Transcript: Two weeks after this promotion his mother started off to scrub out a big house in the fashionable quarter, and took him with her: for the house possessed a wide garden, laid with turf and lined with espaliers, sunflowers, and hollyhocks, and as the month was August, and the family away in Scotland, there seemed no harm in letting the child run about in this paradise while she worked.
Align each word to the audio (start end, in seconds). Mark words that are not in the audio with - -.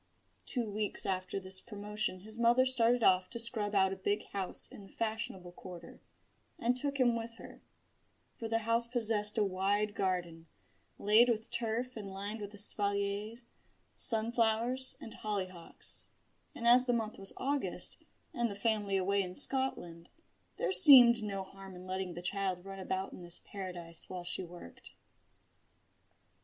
Two 0.47 0.67
weeks 0.67 1.05
after 1.05 1.39
this 1.39 1.61
promotion 1.61 2.21
his 2.21 2.39
mother 2.39 2.65
started 2.65 3.03
off 3.03 3.29
to 3.29 3.37
scrub 3.37 3.75
out 3.75 3.93
a 3.93 3.95
big 3.95 4.23
house 4.29 4.67
in 4.67 4.81
the 4.81 4.89
fashionable 4.89 5.51
quarter, 5.51 6.01
and 6.57 6.75
took 6.75 6.99
him 6.99 7.15
with 7.15 7.35
her: 7.35 7.61
for 8.33 8.47
the 8.47 8.57
house 8.65 8.87
possessed 8.87 9.37
a 9.37 9.43
wide 9.43 9.93
garden, 9.93 10.47
laid 10.97 11.29
with 11.29 11.51
turf 11.51 11.95
and 11.95 12.09
lined 12.11 12.41
with 12.41 12.51
espaliers, 12.51 13.43
sunflowers, 13.95 14.97
and 14.99 15.13
hollyhocks, 15.13 16.07
and 16.55 16.67
as 16.67 16.85
the 16.87 16.93
month 16.93 17.19
was 17.19 17.31
August, 17.37 17.97
and 18.33 18.49
the 18.49 18.55
family 18.55 18.97
away 18.97 19.21
in 19.21 19.35
Scotland, 19.35 20.09
there 20.57 20.71
seemed 20.71 21.21
no 21.21 21.43
harm 21.43 21.75
in 21.75 21.85
letting 21.85 22.15
the 22.15 22.23
child 22.23 22.65
run 22.65 22.79
about 22.79 23.13
in 23.13 23.21
this 23.21 23.39
paradise 23.45 24.09
while 24.09 24.23
she 24.23 24.43
worked. 24.43 24.95